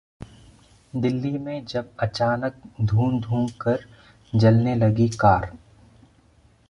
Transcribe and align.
दिल्ली 0.93 1.37
में 1.37 1.65
जब 1.65 1.89
अचानक 1.99 2.61
धूं-धूं 2.81 3.45
कर 3.61 3.85
जलने 4.33 4.75
लगी 4.75 5.07
कार 5.09 5.51